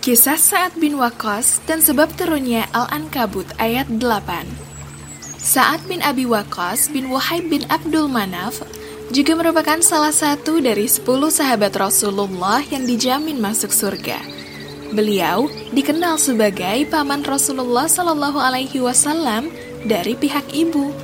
[0.00, 4.00] Kisah Sa'ad bin Waqqas dan sebab turunnya Al-Ankabut ayat 8
[5.36, 8.64] Sa'ad bin Abi Waqqas bin Wahib bin Abdul Manaf
[9.12, 14.16] juga merupakan salah satu dari 10 sahabat Rasulullah yang dijamin masuk surga.
[14.96, 19.52] Beliau dikenal sebagai paman Rasulullah Shallallahu Alaihi Wasallam
[19.84, 20.96] dari pihak ibu.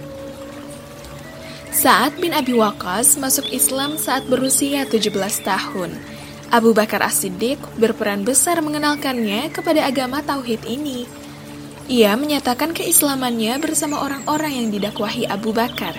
[1.69, 5.13] Sa'ad bin Abi Waqqas masuk Islam saat berusia 17
[5.45, 6.16] tahun
[6.55, 11.07] Abu Bakar As-Siddiq berperan besar mengenalkannya kepada agama tauhid ini.
[11.87, 15.95] Ia menyatakan keislamannya bersama orang-orang yang didakwahi Abu Bakar,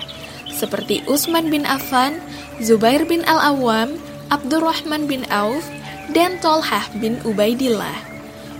[0.52, 2.20] seperti Utsman bin Affan,
[2.60, 3.96] Zubair bin Al-Awwam,
[4.28, 5.64] Abdurrahman bin Auf,
[6.12, 7.96] dan Tolhah bin Ubaidillah.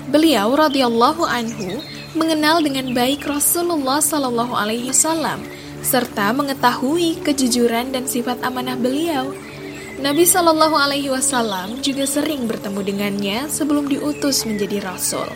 [0.08, 1.84] Beliau radhiyallahu anhu
[2.16, 5.44] mengenal dengan baik Rasulullah Shallallahu alaihi wasallam
[5.84, 9.30] serta mengetahui kejujuran dan sifat amanah beliau
[9.98, 15.26] Nabi Shallallahu Alaihi Wasallam juga sering bertemu dengannya sebelum diutus menjadi rasul.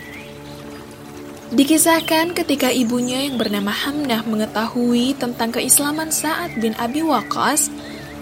[1.50, 7.74] Dikisahkan ketika ibunya yang bernama Hamnah mengetahui tentang keislaman Sa'ad bin Abi Waqqas,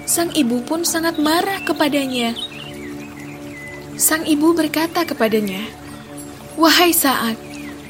[0.08, 2.32] sang ibu pun sangat marah kepadanya.
[4.00, 5.60] Sang ibu berkata kepadanya,
[6.56, 7.36] "Wahai Sa'ad,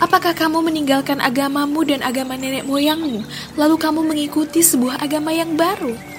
[0.03, 3.23] apakah kamu meninggalkan agamamu dan agama nenek moyangmu,
[3.55, 6.10] lalu kamu mengikuti sebuah agama yang baru?"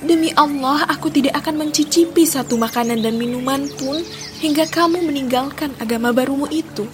[0.00, 4.00] Demi Allah, aku tidak akan mencicipi satu makanan dan minuman pun
[4.40, 6.88] hingga kamu meninggalkan agama barumu itu.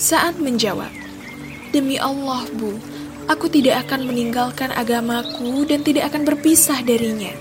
[0.00, 0.88] Saat menjawab,
[1.68, 2.72] Demi Allah, Bu,
[3.28, 7.36] aku tidak akan meninggalkan agamaku dan tidak akan berpisah darinya.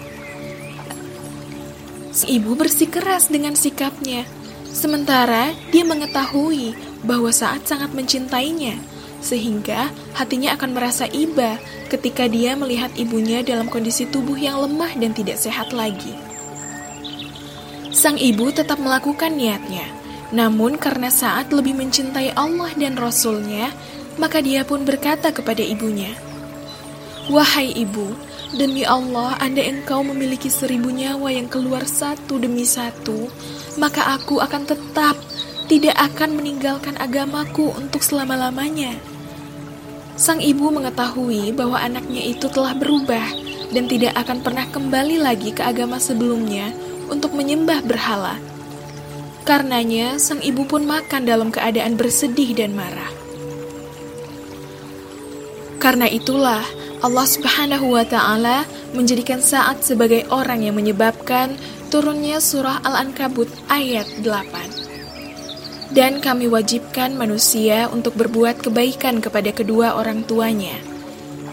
[2.11, 4.27] Si ibu bersikeras dengan sikapnya,
[4.67, 6.75] sementara dia mengetahui
[7.07, 8.75] bahwa saat sangat mencintainya
[9.19, 11.57] sehingga hatinya akan merasa iba
[11.89, 16.13] ketika dia melihat ibunya dalam kondisi tubuh yang lemah dan tidak sehat lagi.
[17.97, 19.89] Sang ibu tetap melakukan niatnya,
[20.29, 23.73] namun karena saat lebih mencintai Allah dan Rasul-Nya,
[24.21, 26.13] maka dia pun berkata kepada ibunya,
[27.27, 28.13] Wahai ibu,
[28.55, 33.27] demi Allah, anda engkau memiliki seribu nyawa yang keluar satu demi satu,
[33.81, 35.15] maka aku akan tetap
[35.67, 38.95] tidak akan meninggalkan agamaku untuk selama-lamanya.
[40.17, 43.21] Sang ibu mengetahui bahwa anaknya itu telah berubah
[43.69, 46.73] dan tidak akan pernah kembali lagi ke agama sebelumnya
[47.05, 48.41] untuk menyembah berhala.
[49.45, 53.13] Karenanya, sang ibu pun makan dalam keadaan bersedih dan marah.
[55.77, 56.65] Karena itulah
[57.05, 58.65] Allah Subhanahu wa taala
[58.97, 61.53] menjadikan saat sebagai orang yang menyebabkan
[61.93, 64.76] turunnya surah Al-Ankabut ayat 8
[65.97, 70.77] dan kami wajibkan manusia untuk berbuat kebaikan kepada kedua orang tuanya.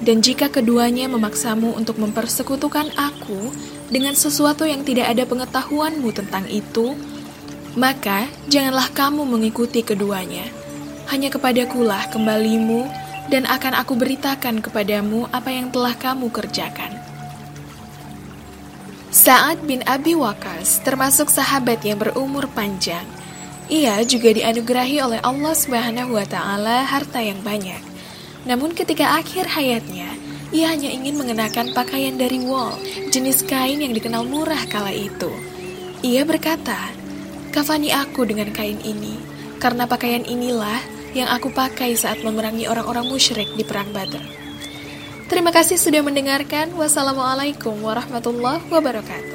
[0.04, 3.56] Dan jika keduanya memaksamu untuk mempersekutukan aku
[3.88, 6.92] dengan sesuatu yang tidak ada pengetahuanmu tentang itu,
[7.72, 10.44] maka janganlah kamu mengikuti keduanya.
[11.08, 12.84] Hanya kepadakulah kembalimu,
[13.32, 16.92] dan akan aku beritakan kepadamu apa yang telah kamu kerjakan.
[19.08, 23.08] Sa'ad bin Abi Wakas termasuk sahabat yang berumur panjang–
[23.72, 27.80] ia juga dianugerahi oleh Allah Subhanahu wa taala harta yang banyak.
[28.44, 30.12] Namun ketika akhir hayatnya,
[30.52, 32.76] ia hanya ingin mengenakan pakaian dari wool,
[33.08, 35.32] jenis kain yang dikenal murah kala itu.
[36.04, 36.92] Ia berkata,
[37.50, 39.16] "Kafani aku dengan kain ini,
[39.56, 40.78] karena pakaian inilah
[41.16, 44.22] yang aku pakai saat memerangi orang-orang musyrik di perang Badar."
[45.24, 46.76] Terima kasih sudah mendengarkan.
[46.76, 49.33] Wassalamualaikum warahmatullahi wabarakatuh.